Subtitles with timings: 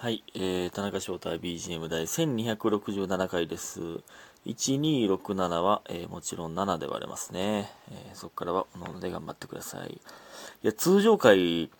[0.00, 3.80] はい、えー、田中翔太 BGM 第1267回です。
[4.46, 7.70] 1267は、えーもちろん7で割れますね。
[7.90, 9.90] えーそこからは、おので頑張ってください。
[9.90, 10.00] い
[10.62, 11.70] や、通常回、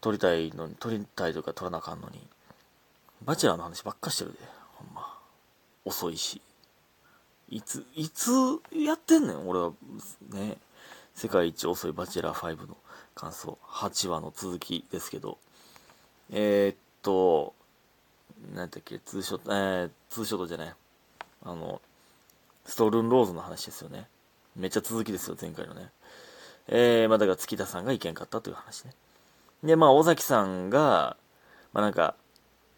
[0.00, 2.24] 撮りたいのに、撮りたいとか撮らなあかんのに、
[3.24, 4.38] バチェラーの話ばっかしてるで、
[4.74, 5.18] ほんま。
[5.84, 6.40] 遅いし。
[7.48, 8.30] いつ、いつ
[8.72, 9.72] やってんねん、俺は。
[10.30, 10.58] ね。
[11.16, 12.76] 世界一遅いバチェラー5の
[13.16, 15.38] 感想、8話の続きですけど、
[16.30, 17.54] えー、っと、
[18.54, 20.74] なんだっけ、ツーショット、えー、ツーショットじゃない。
[21.44, 21.80] あの、
[22.64, 24.08] ストールンローズの話ですよね。
[24.56, 25.90] めっちゃ続きですよ、前回のね。
[26.68, 28.94] えー、まあだから月田さんがいけんかったという話ね。
[29.62, 31.16] で、まあ尾崎さんが、
[31.72, 32.14] まあなんか、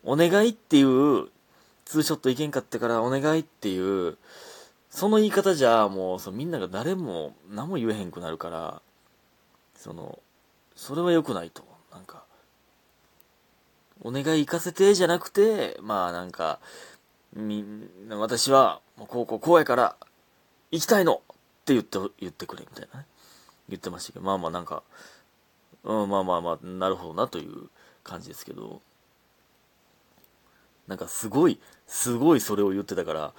[0.04, 1.28] お願いっていう、
[1.84, 4.16] ツーショットいけんかってからお願いっていう、
[4.90, 8.82] その言い方じゃ、もう、そのみんなが誰も何も言えへんくなるから、
[9.76, 10.18] その、
[10.74, 11.64] それは良くないと。
[11.92, 12.24] なんか、
[14.02, 16.60] お願い行かせてじゃなくて、まあなんか、
[17.34, 19.96] みんな、私は、もうこうこうこうやから、
[20.70, 21.18] 行きたいのっ
[21.64, 23.06] て言って、言ってくれ、みたいなね。
[23.68, 24.82] 言ってましたけど、まあまあなんか、
[25.84, 27.68] うん、まあまあまあ、なるほどなという
[28.04, 28.80] 感じですけど、
[30.86, 33.32] なんかすごい、すごいそれを言ってたから、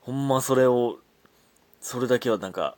[0.00, 0.98] ほんまそれを、
[1.80, 2.76] それだけはなんか、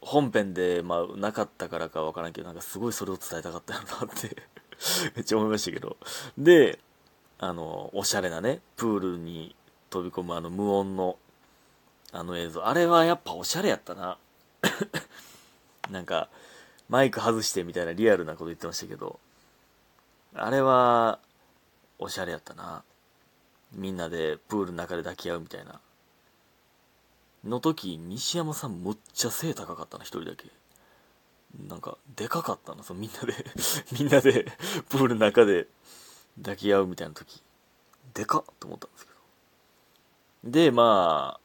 [0.00, 4.36] 本編で、まあ、なかったからかわからんけど、なんかすごいそれを伝えたかったよなって
[5.14, 5.96] めっちゃ思いましたけど。
[6.38, 6.78] で、
[7.38, 9.54] あの、おしゃれなね、プールに
[9.90, 11.18] 飛び込むあの無音の、
[12.12, 12.66] あの映像。
[12.66, 14.18] あれはやっぱおしゃれやったな。
[15.90, 16.28] なんか、
[16.88, 19.20] マイク外してみたいなリアルなこと言ってましたけど、
[20.34, 21.18] あれは、
[21.98, 22.82] おしゃれやったな。
[23.72, 25.80] みんなでプールの中で抱き合うみたいな。
[27.44, 30.46] の時、西山さんむっちゃ背高かったな、一人だけ。
[31.58, 33.34] なんか、でかかったな、そのみんなで
[33.98, 34.46] みんなで、
[34.88, 35.66] プールの中で
[36.38, 37.42] 抱き合うみたいな時。
[38.14, 39.12] でかっと思ったんですけ
[40.44, 40.50] ど。
[40.50, 41.40] で、まあ、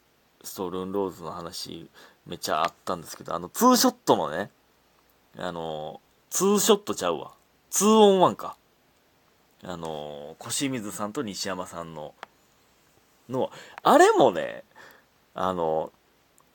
[0.46, 1.90] ストールンローズの話、
[2.26, 4.52] めっちゃあったんですけど、あの、ツーショットのね、
[5.38, 7.34] あの、ツーショットちゃうわ。
[7.70, 8.58] ツーオンワンか。
[9.64, 12.14] あの、小清水さんと西山さんの、
[13.30, 13.52] の、
[13.84, 14.64] あれもね、
[15.34, 15.92] あの、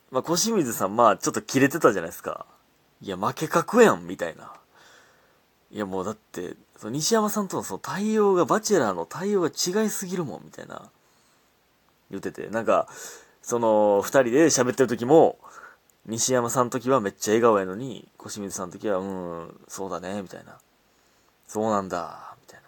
[0.09, 2.45] まあ、小清水さん、まあ、ちょっとキレてたじゃないですか。
[3.01, 4.53] いや、負け格やん、みたいな。
[5.71, 10.89] いや、もうだって、その西山さんとのその対応が、バチェラーの対応が違いすぎるもん、みたいな。
[12.09, 12.47] 言ってて。
[12.49, 12.87] なんか、
[13.41, 15.39] その、二人で喋ってる時も、
[16.05, 20.57] 西山さんの時はめっちゃ笑顔やのに、小清水さんの時は、うん、そうだね、みたいな。
[21.47, 22.67] そうなんだ、みたいな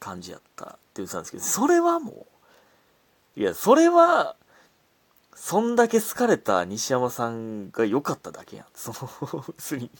[0.00, 2.26] 感じやったって言ってたんですけど、それはも
[3.36, 4.36] う、いや、それは、
[5.44, 8.66] そんだけ好かれた西山さんが良かっただけやん。
[8.76, 9.90] その、別に、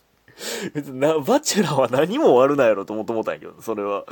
[0.72, 4.04] 別にな、バチェラーは何も悪ないやろと思ったんやけど、それは。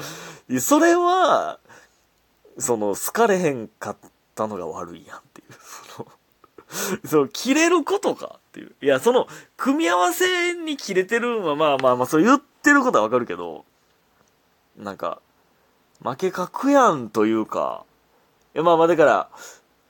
[0.58, 1.60] それは、
[2.58, 3.96] その、好かれへんかっ
[4.34, 5.54] たのが悪いやんっていう。
[5.94, 6.08] その、
[7.06, 8.74] その、切れることかっていう。
[8.82, 13.64] いや、その、組み合わせに切れてるのは、まあまあまあ、そう言ってることはわかるけど、
[14.76, 15.20] なんか、
[16.02, 17.84] 負け格やんというか、
[18.52, 19.30] いや、まあまあだから、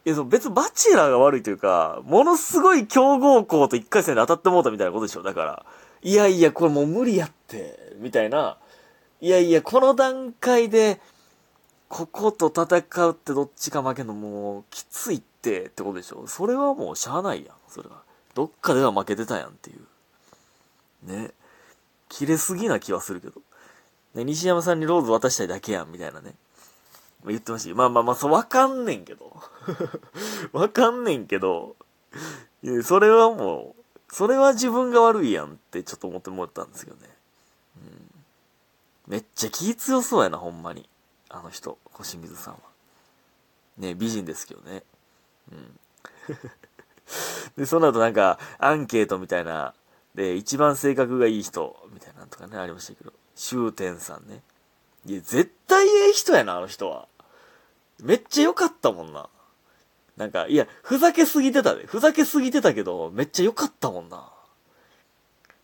[0.04, 5.22] いや、そう、別にバチェラーが悪いというか、ものすごい強豪校と一回戦で当たってもうたみたいなことでしょ。
[5.22, 5.66] だから、
[6.02, 8.56] いやいや、これもう無理やって、みたいな。
[9.20, 11.00] いやいや、この段階で、
[11.88, 16.26] ここと戦うってどっちか負けんのもう、きついって、ってことでしょ。
[16.26, 18.02] それはもうしゃあないやん、それは。
[18.34, 21.10] どっかでは負けてたやんっていう。
[21.12, 21.32] ね。
[22.08, 23.40] 切れすぎな気はするけど。
[24.14, 26.34] ね、西山さんにローズ渡したいだけやん、みたいなね。
[27.26, 29.36] 言ってましたよまあまあまあ、そう、わかんねんけど。
[30.52, 31.76] わかんねんけど、
[32.82, 37.08] それはもう、それは自分が悪いやんってちょっと思ってもらったんですけどね。
[37.76, 39.12] うん。
[39.12, 40.88] めっちゃ気強そうやな、ほんまに。
[41.28, 42.60] あの人、小清水さんは。
[43.78, 44.82] ね、美人ですけどね。
[45.52, 45.78] うん。
[47.56, 49.74] で、その後なんか、アンケートみたいな、
[50.14, 54.42] で、一番性格がいい人、みたいなのとかね、ありましたけど、終天さんね。
[55.06, 57.08] いや、絶対ええ人やな、あの人は。
[58.02, 59.28] めっちゃ良かったもんな。
[60.16, 61.86] なんか、いや、ふざけすぎてたで。
[61.86, 64.30] ふざけすぎてたけど、めっちゃ良かったもんな。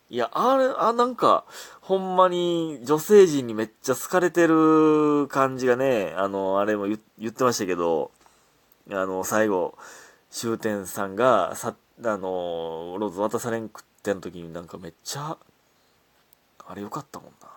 [0.09, 1.45] いや、あれ、あ、なんか、
[1.81, 6.99] ほんまに女性陣にめっちゃ好かれてる感じがね、あの、あれも言
[7.29, 8.13] ってましたけど、
[8.91, 9.77] あの、最後、
[10.31, 11.75] 終天さんが、さ、
[12.05, 15.37] あの、ローズ渡されんくってん時になんかめっちゃ、
[16.69, 17.56] あれ良かったもんな。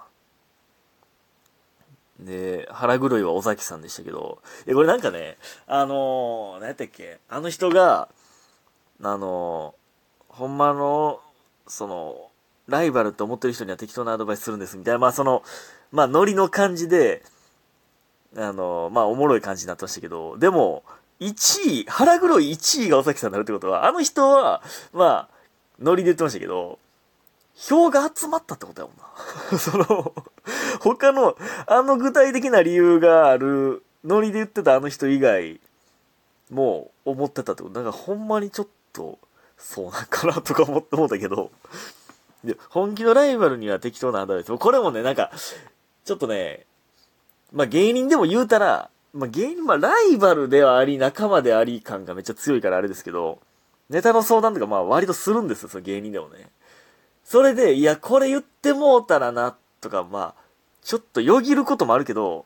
[2.19, 5.37] で、腹黒いは尾崎さんでしたけど、いや、これなんかね、
[5.67, 8.09] あのー、何やったっけ、あの人が、
[9.01, 11.21] あのー、ほんまの、
[11.67, 12.29] その、
[12.67, 15.43] ライバルって思ってる人には適当なアドバイスするんです、みたいな、まあその、
[15.91, 17.23] まあノリの感じで、
[18.35, 20.83] あの、まあ、おもろい感じになってましたけど、でも、
[21.19, 24.61] 1位、腹黒い1位が尾崎さんになるってことは、あの人は、
[24.93, 25.35] まあ、
[25.79, 26.79] ノリで言ってましたけど、
[27.55, 28.97] 票が集まったってことやもん
[29.51, 29.57] な。
[29.59, 30.13] その、
[30.81, 31.37] 他の、
[31.67, 35.59] あの具体的な理由がある、ノリで言ってたあの人以外、
[36.49, 37.75] もう思ってたってこと。
[37.75, 39.19] だからほんまにちょっと、
[39.57, 41.51] そうなんかなとか思って思ったけど、
[42.43, 44.57] で、本気のライバルには適当なアドバイス。
[44.57, 45.31] これもね、なんか、
[46.05, 46.65] ちょっとね、
[47.51, 53.39] まあ芸人でも言うたら、まあ芸人、まあライバルではあり、仲間であり感がめっちゃ強いからあれですけど、
[53.89, 56.49] ネタの相談とかまあ割とするんですよ、その芸人でもね。
[57.23, 60.43] それで、いや、これ言ってもうたらなっ、とか、まあ、
[60.81, 62.45] ちょっとよぎることもあるけど、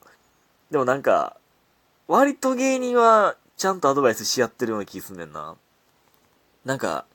[0.71, 1.38] でもなんか、
[2.07, 5.56] 割と芸人はちゃんとアドバイスし合ってるような気すんねんな。
[6.65, 7.06] なんか、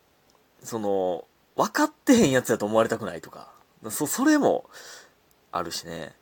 [0.62, 1.24] その、
[1.56, 3.50] 分かってへんやつやと思われたくないとか、
[3.90, 4.68] そ、それも
[5.52, 6.14] あるしね。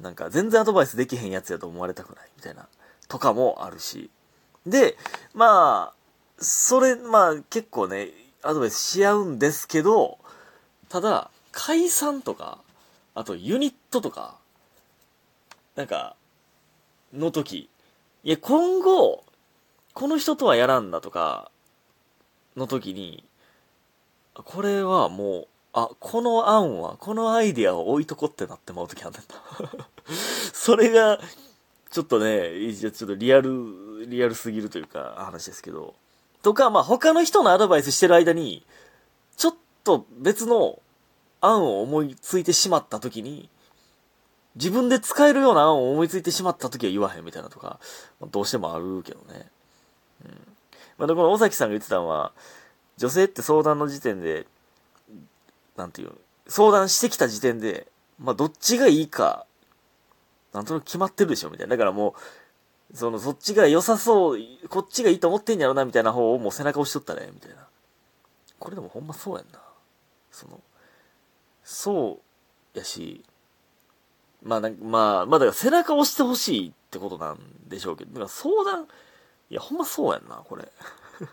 [0.00, 2.66] なんか全然アドバイスできへんやつやと思われたくないみたいな、
[3.08, 4.10] とかもあるし。
[4.66, 4.96] で、
[5.34, 8.08] まあ、それ、まあ結構ね、
[8.42, 10.18] アドバイスし合うんですけど、
[10.88, 12.58] ただ、解散とか、
[13.14, 14.38] あとユニットとか、
[15.76, 16.16] なんか、
[17.12, 17.68] の時、
[18.22, 19.24] いや、今後、
[19.94, 21.50] この人とはやらんなとか、
[22.56, 23.24] の時に、
[24.34, 29.86] これはもう、あ、この案は、このアイディアを置いとこってなってまう時あんねんな。
[30.52, 31.20] それが、
[31.90, 35.94] ちょっとね、ちょっとリアル、リアルすぎるというか、話ですけど。
[36.42, 38.64] とか、まあ、他の人のアドバイスしてる間に、
[39.36, 39.54] ちょっ
[39.84, 40.80] と別の
[41.40, 43.48] 案を思いついてしまった時に、
[44.56, 47.78] 自分で使えるような案を思いついてしまった時は言わへんみたいなとか、
[48.20, 49.48] まあ、どうしてもあるけどね。
[50.24, 50.30] うん。
[50.98, 52.32] まあ、で、この尾崎さんが言ってたのは、
[52.96, 54.46] 女性って相談の時点で、
[55.76, 56.12] なんていう、
[56.48, 57.86] 相談してきた時点で、
[58.18, 59.46] まあ、どっちがいいか、
[60.52, 61.76] なんとなく決まってるでしょ、みたいな。
[61.76, 62.14] だからも
[62.92, 67.66] う、その、そっちが良さそう、こっちがいいと思ってんやろな、みたいな方をもう背中押しとったね、みたいな。
[68.58, 69.60] これでもほんまそうやんな。
[70.32, 70.60] その、
[71.70, 72.20] そ
[72.74, 73.24] うやし、
[74.42, 77.38] まあ、なん、まあ、まあ、だから背中押してほしいってことなん
[77.68, 78.88] でしょうけど、だから相談、
[79.50, 80.68] いや、ほんまそうやんな、これ。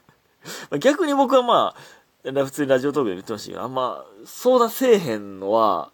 [0.80, 1.76] 逆に僕はま
[2.24, 5.92] あ、普通にラジオトークで言ってましたけど、あんま相談せえへんのは、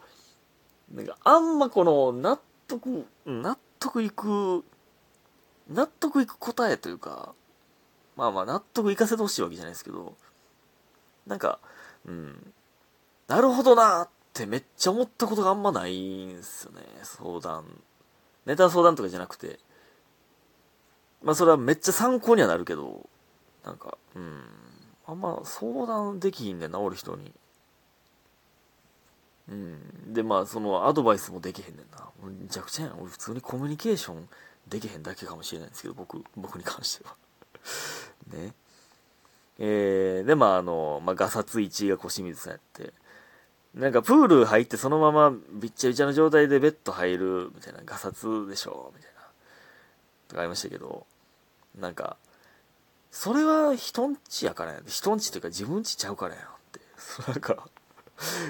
[0.92, 2.38] なんかあんまこの納
[2.68, 4.66] 得、納得いく、
[5.69, 7.34] 納得いく答えというか、
[8.18, 10.18] まあまあ納得いかせてほしいわけじゃないですけど、
[11.28, 11.60] なんか、
[12.06, 12.54] うん、
[13.28, 17.65] なるほどなっってめっちゃ思ったことがあんまないんすよね、相談。
[18.47, 19.59] ネタ相談とかじゃなくて、
[21.21, 23.07] まあそれはめっちゃ参考にはなるけど、
[23.63, 24.41] なんか、うん。
[25.06, 27.31] あんま相談できひんねんな、おる人に。
[29.50, 30.13] うん。
[30.13, 32.09] で、まあ、そのアドバイスもできへんねんな。
[32.27, 33.00] めちゃくちゃやん。
[33.00, 34.27] 俺普通にコミュニケーション
[34.68, 37.15] できへんだけかもしれないんですけど、僕、僕に関しては。
[38.33, 38.56] ね。
[39.59, 42.94] えー、で、まあ、あの、まあ、ガサツ1位が小清水さんやって、
[43.75, 49.21] なんかプール入ってそのままびっちゃびちゃの状態でベッド入るみたいな、ガサツでしょみたいな、
[50.27, 51.07] とかありましたけど、
[51.79, 52.17] なんか、
[53.09, 54.83] それは人んちやからやん。
[54.85, 56.79] 人んちというか自分ちちゃうからやんって。
[57.27, 57.67] なんか、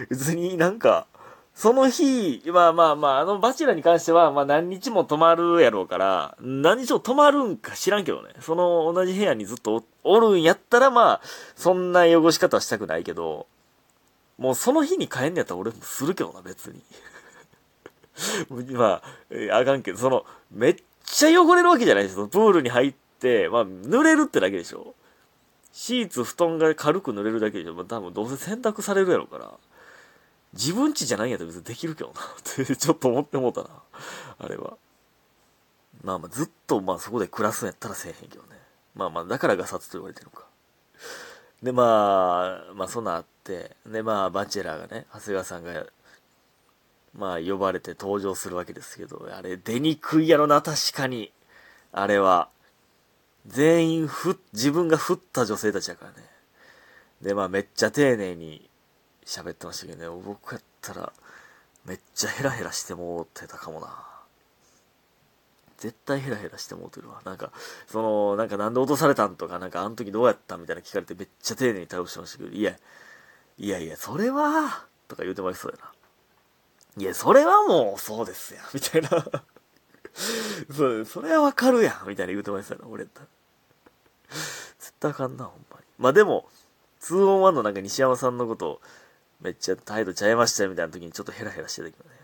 [0.10, 1.08] 別になんか、
[1.56, 8.34] その日、まあまあまあ、あのバチェラに関しては、まあ何日も泊まるやろうから、何日も泊まるんか知らんけどね。
[8.40, 11.22] その同じ部屋にずっとおるんやったら、まあ、
[11.56, 13.48] そんな汚し方はしたくないけど、
[14.44, 16.84] もうその日に帰んねやったら俺もするけどな、別に。
[18.76, 22.28] まあ、あかんけど、その、めっちゃ汚れるわけじゃないですよ。
[22.28, 24.96] プールに入って、まあ、濡れるってだけでしょ。
[25.72, 27.74] シーツ、布団が軽く濡れるだけでしょ。
[27.74, 29.50] まあ、多分どうせ洗濯されるやろから。
[30.52, 32.20] 自分家じゃないんやったら別にできるけどな。
[32.38, 33.70] ってちょっと思ってもうたな。
[34.40, 34.78] あれは。
[36.04, 38.60] まあまあ、ずっとまあそこで暮らすんやったらせえへんけどね。
[38.94, 40.48] まあまあ、だからガサツと言われてるのか。
[41.64, 45.86] で、まあ、まあそんなあって、で、まあ、バチェラーがね、長谷川さんが、
[47.18, 51.32] まあ、呼ばれて登場するわけですけど、あれ、出にくいやろな、確かに。
[51.94, 52.50] あれは。
[53.48, 56.18] 全員ふ、自分が振った女性たちやからね。
[57.22, 58.70] で、まあめっちゃ丁寧に
[59.26, 61.14] 喋ってましたけどね、僕やったら
[61.86, 64.13] めっちゃヘラヘラしてもうてたかもな。
[65.84, 67.22] 絶対ヘラヘラしてもうてるわ。
[67.26, 67.52] なんか、
[67.88, 72.78] その、なんかなんで落とされたんとか、なんかあの時どうやったみたいな聞かれてめっちゃ丁寧に対応してましたけど、いや、
[73.58, 75.92] いやいや、それは、とか言うてもらいそうやな。
[77.04, 79.10] いや、それはもうそうですよ、みたいな
[80.74, 83.28] そそれはわかるやん、みたいな言うてましたよ、俺やったら。
[84.80, 85.84] 絶対あかんな、ほんまに。
[85.98, 86.48] まあでも、
[87.02, 88.80] 2on1 のなんか西山さんのこと、
[89.42, 92.16] めっちゃ態度ちゃいましたよみたいな時にちょっとヘラヘラしてたけどね。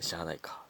[0.02, 0.63] しゃあないか。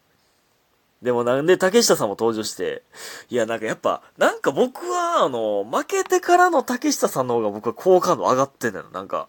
[1.04, 2.82] でもなんで竹下さんも登場して、
[3.28, 8.86] いやなんかやっぱ、なんか僕はあの、負けてからの竹下さんの方が僕は好感度上がってんだよ。
[8.90, 9.28] なんか、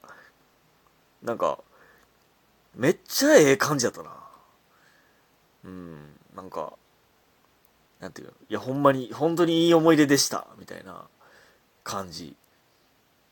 [1.22, 1.60] なんか、
[2.76, 4.10] めっちゃええ感じやったな。
[5.66, 5.98] うん、
[6.34, 6.72] なんか、
[8.00, 11.04] なんていうの、いやほんまに、本当にいい思い出でした、みたいな
[11.84, 12.38] 感じ。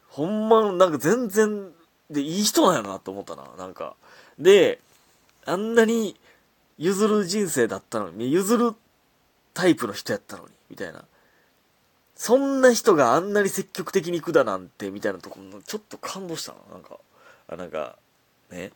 [0.09, 1.71] ほんま、なんか全然、
[2.09, 3.95] で、いい人なんやなと思ったな、なんか。
[4.37, 4.81] で、
[5.45, 6.17] あんなに
[6.83, 8.73] 譲る人生だったのに、譲る
[9.53, 11.05] タイプの人やったのに、みたいな。
[12.15, 16.99] そんな人があんなに積極的に行くだなんて、みたいなところ、ちょっと感動したな、なんか。
[17.47, 17.97] あ、なんか、
[18.51, 18.73] ね。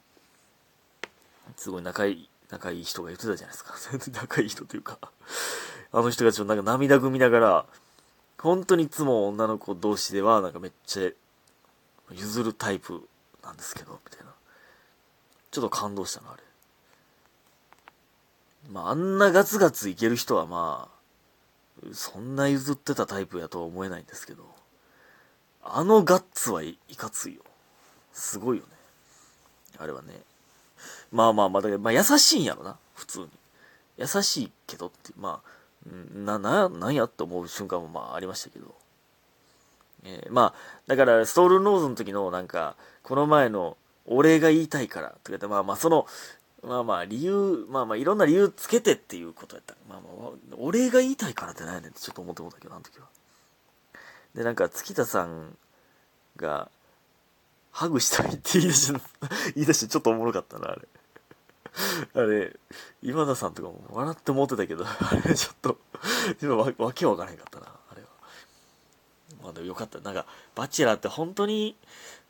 [1.58, 3.76] すごい仲いい、仲いい人が言ってたじゃないですか。
[4.24, 4.98] 仲いい人というか。
[5.92, 7.66] あの人がちょっとなんか涙ぐみながら、
[8.38, 13.06] 本当にいつも女の子同士では、なんかめっちゃ譲るタイプ
[13.44, 14.34] なんですけど、みたいな。
[15.52, 16.47] ちょっと感動したな、あれ。
[18.70, 20.98] まあ、あんなガツガツいける人はまあ、
[21.94, 24.44] そんな譲ってたタイプやとは思えないんですけど、
[25.64, 27.42] あのガッツはい、かついよ。
[28.14, 28.70] すごいよね。
[29.78, 30.22] あれはね。
[31.12, 33.30] まあまあまあ、だけど、まあ優しいんやろな、普通に。
[33.98, 35.58] 優しいけどって、まあ、
[36.16, 38.76] な、な、なんやって思う瞬間もまあありましたけど。
[40.04, 46.06] えー、まあ、だから、ストールノーズの時のなんか、この前の、俺が言いたいから、とか言って、まあまあ、その、
[46.64, 49.76] まあまあ、理由、まあまあ、いろんな理由つけてっていうことやった。
[49.88, 53.06] まあまあ、俺が言いたいからって何やねんってちょっと思ってもったけど、あの時は。
[54.36, 55.56] で、なんか、月田さん
[56.36, 56.70] が、
[57.72, 59.00] ハグしたいって言い出して、
[59.56, 60.88] 言い出してちょっとおもろかったな、あれ。
[62.16, 62.56] あれ、
[63.04, 65.78] 今田さんとかも笑って思ってたけど、あれちょっと、
[66.42, 68.08] 今わわけわからへんかったな、あれは。
[69.44, 70.00] まあでもよかった。
[70.00, 71.78] なんか、バチェラーって本当に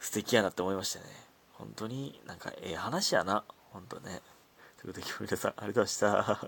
[0.02, 1.06] 素敵やなって思いましたね。
[1.54, 3.44] 本当になんかええ話やな。
[3.78, 4.22] 本当ね。
[4.82, 6.40] ということで今日、皆さんありがとうございました。